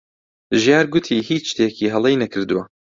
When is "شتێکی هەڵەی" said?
1.51-2.15